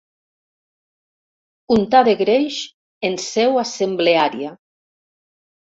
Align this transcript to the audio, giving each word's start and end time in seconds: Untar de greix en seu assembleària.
Untar 1.77 2.01
de 2.09 2.15
greix 2.23 2.59
en 3.11 3.21
seu 3.29 3.65
assembleària. 3.67 4.53